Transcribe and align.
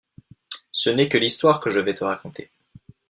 Ce 0.71 0.89
n’est 0.89 1.09
que 1.09 1.19
l’histoire 1.19 1.59
que 1.59 1.69
je 1.69 1.79
vais 1.79 1.93
te 1.93 2.03
raconter. 2.03 2.49